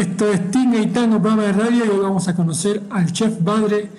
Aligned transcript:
Esto 0.00 0.32
es 0.32 0.50
Tinga 0.50 0.78
y 0.78 0.86
Tango, 0.86 1.20
programa 1.20 1.42
de 1.42 1.52
radio, 1.52 1.84
y 1.84 1.88
hoy 1.90 2.00
vamos 2.00 2.26
a 2.26 2.34
conocer 2.34 2.82
al 2.88 3.12
chef 3.12 3.44
Badre, 3.44 3.90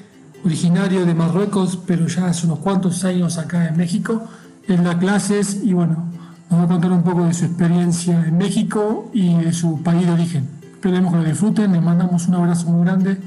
originario 0.43 1.06
de 1.06 1.14
Marruecos, 1.14 1.77
pero 1.85 2.08
ya 2.08 2.25
hace 2.25 2.48
unos 2.48 2.58
cuantos 2.58 3.06
años 3.06 3.38
acá 3.38 3.67
en 3.67 3.77
México. 3.77 4.24
Él 4.67 4.83
da 4.83 4.98
clases 4.98 5.61
y 5.64 5.74
bueno, 5.74 6.09
nos 6.50 6.59
va 6.59 6.64
a 6.64 6.67
contar 6.67 6.92
un 6.92 7.03
poco 7.03 7.25
de 7.25 7.35
su 7.35 7.45
experiencia 7.45 8.20
en 8.25 8.36
México 8.36 9.11
y 9.14 9.36
de 9.36 9.54
su 9.54 9.84
país 9.84 10.07
de 10.07 10.14
origen. 10.14 10.50
Esperemos 10.74 11.12
que 11.14 11.20
lo 11.20 11.24
disfruten, 11.24 11.72
les 11.72 11.84
mandamos 11.84 12.28
un 12.28 12.34
abrazo 12.34 12.66
muy 12.70 12.84
grande. 12.84 13.20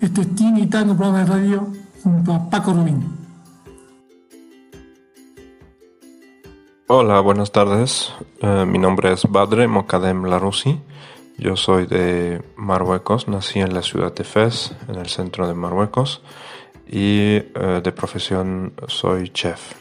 Esto 0.00 0.20
es 0.20 0.34
Tinga 0.34 0.58
y 0.58 0.66
programa 0.66 1.20
de 1.20 1.24
radio, 1.24 1.68
junto 2.02 2.34
a 2.34 2.50
Paco 2.50 2.72
Rubín. 2.72 3.00
Hola, 6.88 7.20
buenas 7.20 7.52
tardes. 7.52 8.12
Eh, 8.40 8.64
mi 8.66 8.78
nombre 8.78 9.12
es 9.12 9.22
Badre 9.30 9.68
Mokadem 9.68 10.24
Larousi. 10.24 10.80
Yo 11.40 11.54
soy 11.54 11.86
de 11.86 12.42
Marruecos, 12.56 13.28
nací 13.28 13.60
en 13.60 13.72
la 13.72 13.82
ciudad 13.82 14.12
de 14.12 14.24
Fez, 14.24 14.74
en 14.88 14.96
el 14.96 15.06
centro 15.06 15.46
de 15.46 15.54
Marruecos, 15.54 16.20
y 16.84 17.36
eh, 17.36 17.80
de 17.80 17.92
profesión 17.92 18.72
soy 18.88 19.28
chef. 19.28 19.74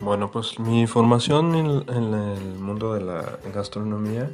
Bueno, 0.00 0.30
pues 0.30 0.58
mi 0.58 0.86
formación 0.86 1.54
en, 1.54 1.96
en 1.96 2.12
el 2.12 2.58
mundo 2.58 2.92
de 2.92 3.00
la 3.00 3.38
gastronomía 3.54 4.30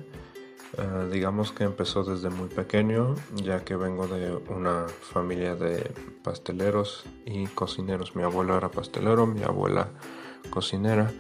eh, 0.79 1.09
digamos 1.11 1.51
que 1.51 1.65
empezó 1.65 2.05
desde 2.05 2.31
muy 2.31 2.49
pequeño, 2.49 3.17
ya 3.35 3.65
que 3.65 3.75
vengo 3.75 4.07
de 4.07 4.33
una 4.49 4.87
familia 4.89 5.57
de 5.57 5.91
pasteleros 6.23 7.05
y 7.27 7.47
cocineros. 7.47 8.15
Mi 8.15 8.23
abuelo 8.23 8.57
era 8.57 8.71
pastelero, 8.71 9.27
mi 9.27 9.43
abuela 9.43 9.89
cocinera. 10.51 11.11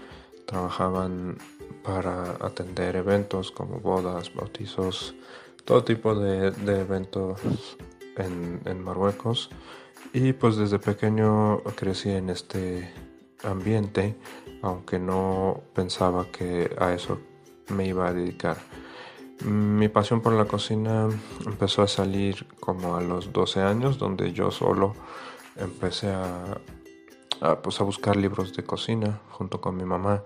Trabajaban 0.46 1.38
para 1.82 2.36
atender 2.40 2.94
eventos 2.96 3.50
como 3.50 3.80
bodas, 3.80 4.32
bautizos, 4.32 5.14
todo 5.64 5.82
tipo 5.82 6.14
de, 6.14 6.48
eventos 6.66 7.40
en, 8.16 8.60
en 8.64 8.82
Marruecos. 8.82 9.50
Y 10.12 10.34
pues 10.34 10.56
desde 10.56 10.78
pequeño 10.78 11.62
crecí 11.76 12.10
en 12.10 12.30
este 12.30 12.90
ambiente, 13.42 14.16
aunque 14.62 14.98
no 14.98 15.62
pensaba 15.74 16.26
que 16.30 16.74
a 16.78 16.94
eso 16.94 17.18
me 17.68 17.86
iba 17.86 18.06
a 18.06 18.12
dedicar. 18.12 18.56
Mi 19.44 19.88
pasión 19.88 20.20
por 20.20 20.32
la 20.32 20.46
cocina 20.46 21.08
empezó 21.46 21.82
a 21.82 21.86
salir 21.86 22.46
como 22.58 22.96
a 22.96 23.00
los 23.00 23.32
12 23.32 23.60
años, 23.62 23.96
donde 23.96 24.32
yo 24.32 24.50
solo 24.50 24.94
empecé 25.54 26.10
a, 26.10 26.58
pues 27.62 27.80
a 27.80 27.84
buscar 27.84 28.16
libros 28.16 28.56
de 28.56 28.64
cocina 28.64 29.20
junto 29.30 29.60
con 29.60 29.76
mi 29.76 29.84
mamá, 29.84 30.24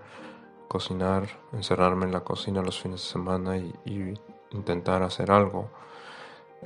cocinar, 0.67 1.27
encerrarme 1.51 2.05
en 2.05 2.11
la 2.11 2.21
cocina 2.21 2.63
los 2.63 2.81
fines 2.81 3.01
de 3.01 3.07
semana 3.07 3.57
y, 3.57 4.15
intentar 4.49 5.01
hacer 5.01 5.31
algo, 5.31 5.69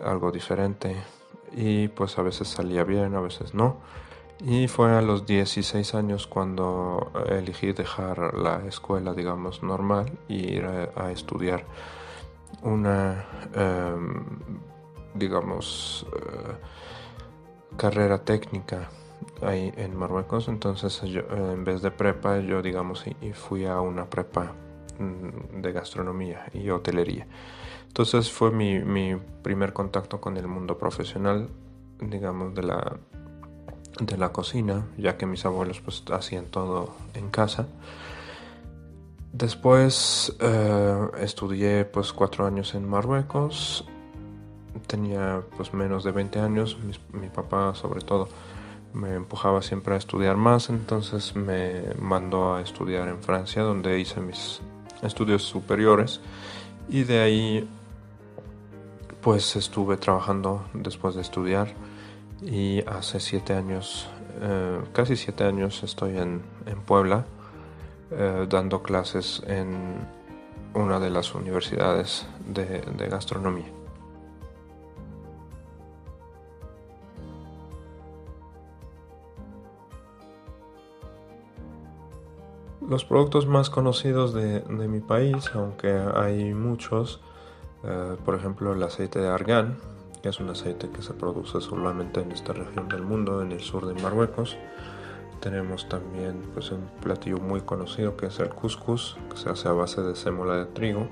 algo 0.04 0.32
diferente. 0.32 0.96
Y 1.54 1.90
pues 1.90 2.18
a 2.18 2.22
veces 2.22 2.48
salía 2.48 2.84
bien, 2.84 3.16
a 3.16 3.22
veces 3.22 3.54
no. 3.54 3.78
Y 4.40 4.68
fue 4.68 4.92
a 4.92 5.02
los 5.02 5.26
16 5.26 5.96
años 5.96 6.28
cuando 6.28 7.12
elegí 7.30 7.74
dejar 7.74 8.36
la 8.36 8.66
escuela, 8.68 9.14
digamos, 9.14 9.64
normal 9.64 10.18
y 10.28 10.54
ir 10.54 10.66
a 10.66 11.12
estudiar 11.12 11.66
una, 12.62 13.26
em, 13.54 14.26
digamos, 15.14 16.06
eh, 16.16 17.78
carrera 17.78 18.24
técnica 18.24 18.90
ahí 19.42 19.74
en 19.78 19.96
Marruecos. 19.96 20.48
Entonces, 20.48 21.02
en 21.04 21.64
vez 21.64 21.82
de 21.82 21.92
prepa, 21.92 22.40
yo, 22.40 22.62
digamos, 22.62 23.06
y, 23.08 23.34
fui 23.34 23.66
a 23.66 23.82
una 23.82 24.06
prepa 24.10 24.54
mm, 25.00 25.62
de 25.62 25.72
gastronomía 25.72 26.46
y 26.54 26.70
hotelería. 26.70 27.28
Entonces 27.88 28.32
fue 28.32 28.52
mi, 28.52 28.80
mi, 28.80 29.16
primer 29.42 29.74
contacto 29.74 30.22
con 30.22 30.38
el 30.38 30.48
mundo 30.48 30.78
profesional, 30.78 31.50
digamos, 32.00 32.54
de 32.54 32.64
la, 32.64 32.98
de 34.00 34.18
la 34.18 34.32
cocina, 34.32 34.86
ya 34.98 35.18
que 35.18 35.26
mis 35.26 35.46
abuelos 35.46 35.82
pues 35.82 36.04
hacían 36.12 36.46
todo 36.46 36.94
en 37.14 37.30
casa. 37.30 37.68
Después 39.34 40.36
eh, 40.40 41.08
estudié 41.20 41.86
pues 41.86 42.14
cuatro 42.14 42.46
años 42.46 42.74
en 42.76 42.88
Marruecos. 42.88 43.86
Tenía 44.88 45.42
pues 45.58 45.74
menos 45.74 46.04
de 46.04 46.12
20 46.12 46.40
años. 46.40 46.78
Mi, 47.12 47.30
papá 47.30 47.76
sobre 47.76 48.02
todo 48.02 48.30
me 48.94 49.14
empujaba 49.14 49.62
siempre 49.62 49.96
a 49.96 49.98
estudiar 49.98 50.38
más. 50.38 50.70
Entonces 50.70 51.36
me 51.36 51.94
mandó 52.00 52.56
a 52.56 52.62
estudiar 52.62 53.08
en 53.10 53.22
Francia 53.22 53.64
donde 53.64 54.00
hice 54.00 54.22
mis 54.22 54.62
estudios 55.02 55.44
superiores. 55.44 56.22
Y 56.90 57.04
de 57.04 57.20
ahí 57.20 57.70
pues 59.22 59.58
estuve 59.58 59.98
trabajando 59.98 60.66
después 60.74 61.16
de 61.16 61.22
estudiar. 61.22 61.74
Y 62.42 62.82
hace 62.88 63.20
siete 63.20 63.54
años, 63.54 64.08
eh, 64.42 64.80
casi 64.94 65.18
siete 65.18 65.44
años 65.44 65.84
estoy 65.84 66.18
en, 66.18 66.42
en 66.66 66.82
Puebla 66.82 67.26
eh, 68.12 68.46
dando 68.50 68.82
clases 68.82 69.44
en 69.48 70.08
una 70.74 71.00
de 71.00 71.10
las 71.10 71.34
universidades 71.36 72.26
de, 72.48 72.82
gastronomía. 73.10 73.66
Los 82.88 83.04
productos 83.04 83.48
más 83.48 83.70
conocidos 83.70 84.34
de, 84.34 84.62
mi 84.70 85.02
país, 85.02 85.52
aunque 85.54 85.92
hay 86.16 86.54
muchos, 86.54 87.20
eh, 87.84 88.16
por 88.24 88.36
ejemplo 88.36 88.72
el 88.72 88.82
aceite 88.84 89.20
de 89.20 89.28
argán, 89.28 89.78
que 90.22 90.30
es 90.30 90.40
un 90.40 90.50
aceite 90.50 90.90
que 90.90 91.02
se 91.02 91.14
produce 91.14 91.60
solamente 91.60 92.22
en 92.22 92.32
esta 92.32 92.54
región 92.54 92.88
del 92.88 93.02
mundo, 93.02 93.42
en 93.42 93.52
el 93.52 93.60
sur 93.60 93.86
de 93.86 94.02
Marruecos, 94.02 94.58
tenemos 95.40 95.88
también 95.90 96.42
pues, 96.54 96.72
un 96.72 96.90
platillo 97.02 97.38
muy 97.38 97.62
conocido 97.62 98.18
que 98.18 98.28
es 98.28 98.40
el 98.40 98.50
couscous, 98.50 99.18
que 99.30 99.38
se 99.38 99.50
hace 99.50 99.68
a 99.68 99.72
base 99.72 100.02
de 100.02 100.16
sémola 100.16 100.56
de 100.56 100.66
trigo. 100.66 101.08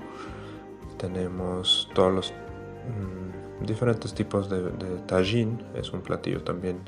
Tenemos 0.98 1.88
todos 1.94 2.12
los 2.12 2.32
mm, 2.32 3.64
diferentes 3.64 4.14
tipos 4.14 4.48
de, 4.48 4.62
de 4.62 5.56
es 5.74 5.92
un 5.92 6.00
platillo 6.00 6.42
también 6.42 6.80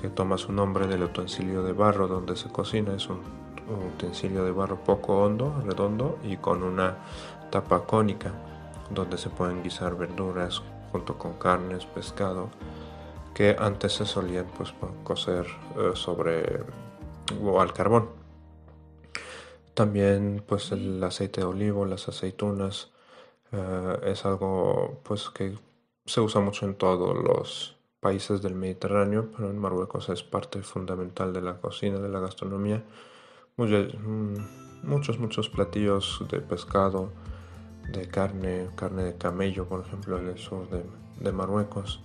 que 0.00 0.08
toma 0.08 0.38
su 0.38 0.52
nombre 0.52 0.86
del 0.86 1.02
utensilio 1.02 1.62
de 1.62 1.72
barro 1.72 2.08
donde 2.08 2.36
se 2.36 2.48
cocina. 2.48 2.94
Es 2.94 3.08
un, 3.08 3.20
utensilio 3.94 4.44
de 4.44 4.50
barro 4.50 4.76
poco 4.82 5.24
hondo, 5.24 5.62
redondo 5.66 6.18
y 6.22 6.38
con 6.38 6.62
una 6.62 6.96
tapa 7.50 7.84
cónica 7.84 8.32
donde 8.90 9.18
se 9.18 9.28
pueden 9.28 9.62
guisar 9.62 9.94
verduras 9.94 10.62
junto 10.90 11.18
con 11.18 11.34
carnes, 11.34 11.84
pescado 11.84 12.48
que 13.38 13.54
antes 13.56 13.92
se 13.92 14.04
solían 14.04 14.46
pues, 14.56 14.74
cocer 15.04 15.46
eh, 15.78 15.92
sobre 15.94 16.60
o 17.40 17.60
al 17.60 17.72
carbón. 17.72 18.08
También 19.74 20.42
pues 20.44 20.72
el 20.72 21.00
aceite 21.04 21.42
de 21.42 21.46
olivo, 21.46 21.84
las 21.84 22.08
aceitunas 22.08 22.90
eh, 23.52 23.96
es 24.06 24.26
algo 24.26 24.98
pues 25.04 25.30
que 25.30 25.56
se 26.04 26.20
usa 26.20 26.40
mucho 26.40 26.66
en 26.66 26.74
todos 26.74 27.16
los 27.16 27.76
países 28.00 28.42
del 28.42 28.56
Mediterráneo, 28.56 29.30
pero 29.30 29.50
en 29.50 29.58
Marruecos 29.58 30.08
es 30.08 30.24
parte 30.24 30.60
fundamental 30.62 31.32
de 31.32 31.42
la 31.42 31.60
cocina, 31.60 32.00
de 32.00 32.08
la 32.08 32.18
gastronomía. 32.18 32.82
Mm, 33.56 34.34
muchos, 34.82 35.20
muchos, 35.20 35.48
platillos 35.48 36.24
de 36.28 36.40
pescado, 36.40 37.12
de 37.92 38.08
carne, 38.08 38.66
carne 38.74 39.04
de 39.04 39.16
camello, 39.16 39.68
por 39.68 39.86
ejemplo, 39.86 40.18
en 40.18 40.26
el 40.26 40.38
sur 40.38 40.66
de 41.20 41.32
Marruecos 41.32 42.00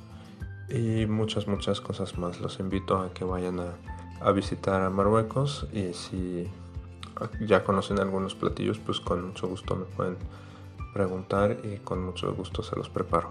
y 0.70 1.06
muchas, 1.06 1.48
muchas 1.48 1.82
cosas 1.82 2.18
más. 2.18 2.40
Los 2.40 2.60
invito 2.60 2.98
a 2.98 3.14
que 3.14 3.26
vayan 3.26 3.60
a, 3.60 4.32
visitar 4.32 4.82
a 4.82 4.90
Marruecos 4.90 5.68
y 5.74 5.94
si 5.94 6.50
ya 7.42 7.64
conocen 7.64 8.00
algunos 8.00 8.36
platillos, 8.36 8.80
pues 8.80 9.02
con 9.02 9.28
mucho 9.28 9.48
gusto 9.48 9.76
me 9.76 9.84
pueden 9.84 10.18
preguntar 10.94 11.58
y 11.64 11.78
con 11.78 12.04
mucho 12.06 12.34
gusto 12.34 12.64
se 12.64 12.76
los 12.78 12.90
preparo. 12.90 13.30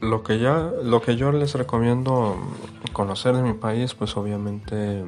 Lo 0.00 0.22
que, 0.22 0.38
ya, 0.38 0.72
lo 0.82 1.00
que 1.00 1.16
yo 1.16 1.30
les 1.30 1.54
recomiendo 1.54 2.36
conocer 2.92 3.36
de 3.36 3.42
mi 3.42 3.52
país, 3.52 3.94
pues 3.94 4.16
obviamente 4.16 5.04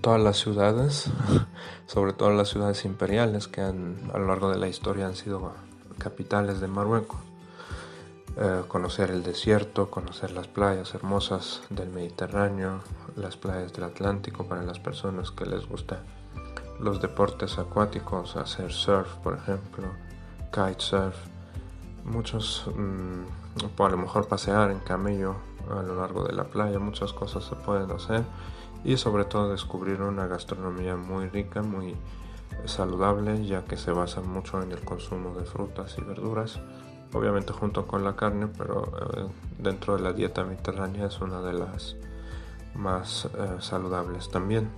todas 0.00 0.20
las 0.20 0.38
ciudades, 0.38 1.10
sobre 1.86 2.12
todo 2.12 2.30
las 2.30 2.48
ciudades 2.48 2.84
imperiales 2.84 3.48
que 3.48 3.60
han, 3.60 3.96
a 4.12 4.18
lo 4.18 4.26
largo 4.26 4.50
de 4.50 4.58
la 4.58 4.68
historia 4.68 5.06
han 5.06 5.16
sido 5.16 5.52
capitales 5.98 6.60
de 6.60 6.68
Marruecos. 6.68 7.18
Eh, 8.38 8.64
conocer 8.68 9.10
el 9.10 9.22
desierto, 9.22 9.90
conocer 9.90 10.30
las 10.32 10.46
playas 10.46 10.94
hermosas 10.94 11.62
del 11.70 11.88
Mediterráneo, 11.88 12.80
las 13.16 13.38
playas 13.38 13.72
del 13.72 13.84
Atlántico 13.84 14.44
para 14.44 14.62
las 14.62 14.78
personas 14.78 15.30
que 15.30 15.46
les 15.46 15.66
gusta 15.66 16.02
los 16.78 17.00
deportes 17.00 17.58
acuáticos, 17.58 18.36
hacer 18.36 18.72
surf, 18.72 19.08
por 19.22 19.38
ejemplo, 19.38 19.88
kitesurf, 20.52 21.16
muchos, 22.04 22.66
mm, 22.76 23.82
a 23.82 23.88
lo 23.88 23.96
mejor 23.96 24.28
pasear 24.28 24.70
en 24.70 24.80
camello 24.80 25.36
a 25.70 25.82
lo 25.82 25.96
largo 25.96 26.24
de 26.24 26.34
la 26.34 26.44
playa, 26.44 26.78
muchas 26.78 27.14
cosas 27.14 27.44
se 27.44 27.56
pueden 27.56 27.90
hacer 27.90 28.22
y 28.86 28.96
sobre 28.96 29.24
todo 29.24 29.50
descubrir 29.50 30.00
una 30.00 30.28
gastronomía 30.28 30.94
muy 30.94 31.28
rica, 31.28 31.60
muy 31.60 31.96
saludable, 32.66 33.44
ya 33.44 33.64
que 33.64 33.76
se 33.76 33.90
basa 33.90 34.20
mucho 34.20 34.62
en 34.62 34.70
el 34.70 34.78
consumo 34.78 35.34
de 35.34 35.44
frutas 35.44 35.96
y 35.98 36.02
verduras, 36.02 36.60
obviamente 37.12 37.52
junto 37.52 37.88
con 37.88 38.04
la 38.04 38.14
carne, 38.14 38.46
pero 38.46 38.84
eh, 38.84 39.26
dentro 39.58 39.96
de 39.96 40.02
la 40.04 40.12
dieta 40.12 40.44
mediterránea 40.44 41.06
es 41.06 41.20
una 41.20 41.42
de 41.42 41.54
las 41.54 41.96
más 42.76 43.24
eh, 43.24 43.56
saludables 43.58 44.30
también. 44.30 44.70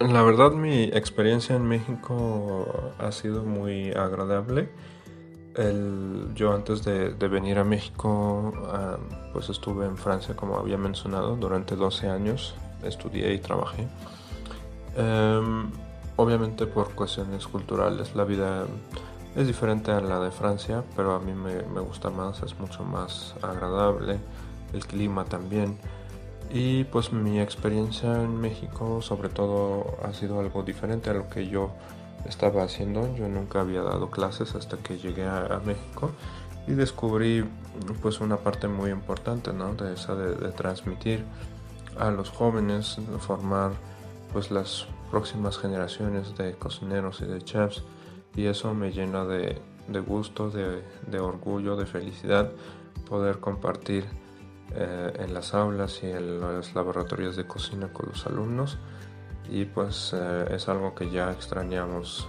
La 0.00 0.22
verdad 0.24 0.50
mi 0.50 0.84
experiencia 0.84 1.54
en 1.54 1.68
México 1.68 2.92
ha 2.98 3.12
sido 3.12 3.44
muy 3.44 3.92
agradable. 3.92 4.70
Yo 6.34 6.52
antes 6.52 6.84
de, 6.84 7.28
venir 7.28 7.58
a 7.58 7.64
México 7.64 8.52
ah, 8.66 8.98
pues 9.32 9.48
estuve 9.48 9.86
en 9.86 9.96
Francia 9.96 10.36
como 10.36 10.56
había 10.58 10.76
mencionado 10.76 11.36
durante 11.36 11.76
12 11.76 12.08
años, 12.08 12.54
estudié 12.82 13.32
y 13.32 13.38
trabajé. 13.38 13.88
Em, 14.96 15.70
obviamente 16.16 16.66
por 16.66 16.94
cuestiones 16.94 17.46
culturales 17.46 18.14
la 18.14 18.24
vida 18.24 18.64
es 19.34 19.46
diferente 19.46 19.90
a 19.90 20.00
la 20.00 20.20
de 20.20 20.30
Francia, 20.30 20.82
pero 20.94 21.14
a 21.14 21.20
mí 21.20 21.32
me, 21.32 21.62
me 21.62 21.80
gusta 21.80 22.10
más, 22.10 22.42
es 22.42 22.58
mucho 22.58 22.84
más 22.84 23.34
agradable, 23.42 24.18
el 24.72 24.86
clima 24.86 25.24
también. 25.24 25.78
Y 26.50 26.84
pues 26.84 27.12
mi 27.12 27.40
experiencia 27.40 28.22
en 28.22 28.40
México 28.40 29.02
sobre 29.02 29.28
todo 29.28 29.96
ha 30.04 30.12
sido 30.12 30.38
algo 30.40 30.62
diferente 30.62 31.10
a 31.10 31.14
lo 31.14 31.28
que 31.28 31.48
yo 31.48 31.70
estaba 32.28 32.62
haciendo. 32.62 33.14
Yo 33.16 33.28
nunca 33.28 33.60
había 33.60 33.82
dado 33.82 34.10
clases 34.10 34.54
hasta 34.54 34.76
que 34.78 34.98
llegué 34.98 35.24
a, 35.24 35.60
México 35.64 36.10
y 36.66 36.72
descubrí 36.72 37.44
pues 38.02 38.20
una 38.20 38.36
parte 38.38 38.68
muy 38.68 38.90
importante 38.90 39.52
¿no? 39.52 39.74
de 39.74 39.94
esa 39.94 40.14
de, 40.14 40.50
transmitir 40.52 41.24
a 41.98 42.10
los 42.10 42.30
jóvenes, 42.30 42.98
formar 43.20 43.72
pues 44.32 44.50
las 44.50 44.86
próximas 45.10 45.58
generaciones 45.58 46.36
de 46.36 46.54
cocineros 46.54 47.20
y 47.20 47.26
de 47.26 47.40
chefs 47.42 47.82
y 48.34 48.46
eso 48.46 48.74
me 48.74 48.90
llena 48.90 49.24
de, 49.24 49.60
gusto, 50.06 50.50
de, 50.50 50.82
de 51.06 51.20
orgullo, 51.20 51.76
de 51.76 51.86
felicidad 51.86 52.50
poder 53.08 53.38
compartir 53.38 54.04
eh, 54.74 55.12
en 55.20 55.32
las 55.32 55.54
aulas 55.54 56.00
y 56.02 56.06
en 56.06 56.40
los 56.40 56.74
laboratorios 56.74 57.36
de 57.36 57.46
cocina 57.46 57.88
con 57.92 58.08
los 58.08 58.26
alumnos 58.26 58.78
y 59.50 59.64
pues 59.64 60.12
eh, 60.14 60.46
es 60.50 60.68
algo 60.68 60.94
que 60.94 61.10
ya 61.10 61.30
extrañamos 61.30 62.28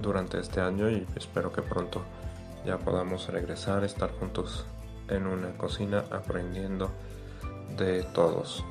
durante 0.00 0.38
este 0.38 0.60
año 0.60 0.90
y 0.90 1.06
espero 1.16 1.52
que 1.52 1.62
pronto 1.62 2.02
ya 2.64 2.78
podamos 2.78 3.26
regresar, 3.28 3.84
estar 3.84 4.10
juntos 4.12 4.64
en 5.08 5.26
una 5.26 5.50
cocina 5.56 6.04
aprendiendo 6.10 6.90
de 7.76 8.02
todos. 8.04 8.64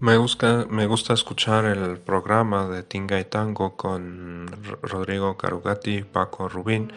Me 0.00 0.18
gusta, 0.18 0.66
me 0.68 0.86
gusta 0.86 1.14
escuchar 1.14 1.64
el 1.64 1.98
programa 1.98 2.68
de 2.68 2.82
Tinga 2.82 3.18
y 3.20 3.24
Tango 3.24 3.76
con 3.76 4.50
Rodrigo 4.82 5.38
Carugati 5.38 5.98
y 5.98 6.02
Paco 6.02 6.48
Rubín 6.48 6.92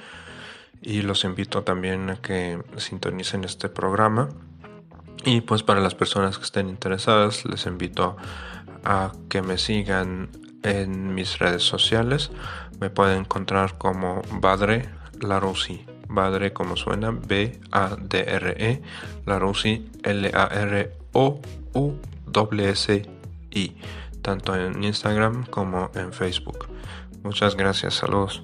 y 0.81 1.01
los 1.01 1.23
invito 1.23 1.63
también 1.63 2.09
a 2.09 2.17
que 2.17 2.61
sintonicen 2.77 3.43
este 3.43 3.69
programa. 3.69 4.29
Y 5.25 5.41
pues 5.41 5.63
para 5.63 5.81
las 5.81 5.95
personas 5.95 6.37
que 6.37 6.43
estén 6.43 6.69
interesadas 6.69 7.45
les 7.45 7.65
invito 7.65 8.17
a 8.83 9.11
que 9.29 9.41
me 9.41 9.57
sigan 9.57 10.29
en 10.63 11.13
mis 11.13 11.39
redes 11.39 11.63
sociales. 11.63 12.31
Me 12.79 12.89
pueden 12.89 13.19
encontrar 13.19 13.77
como 13.77 14.21
Badre 14.31 14.89
Larusi. 15.19 15.85
Badre 16.09 16.53
como 16.53 16.77
suena, 16.77 17.11
B-A-D-R-E, 17.11 18.81
Larusi, 19.25 19.91
L-A-R-O-U 20.03 21.99
WSI, 22.33 23.77
tanto 24.21 24.55
en 24.55 24.83
Instagram 24.83 25.45
como 25.45 25.89
en 25.95 26.13
Facebook. 26.13 26.67
Muchas 27.23 27.55
gracias, 27.55 27.95
saludos. 27.95 28.43